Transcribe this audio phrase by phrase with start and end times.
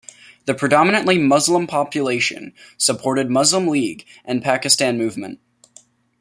[0.47, 5.39] The predominantly Muslim population supported Muslim League and Pakistan Movement.